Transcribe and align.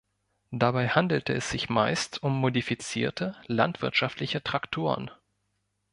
Dabei 0.49 0.87
handelte 0.89 1.31
es 1.31 1.51
sich 1.51 1.69
meist 1.69 2.23
um 2.23 2.35
modifizierte 2.39 3.35
landwirtschaftliche 3.45 4.41
Traktoren. 4.41 5.11